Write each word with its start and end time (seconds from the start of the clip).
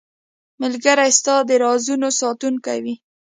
ملګری 0.61 1.11
ستا 1.19 1.35
د 1.47 1.51
رازونو 1.63 2.09
ساتونکی 2.21 2.79
وي. 2.83 2.95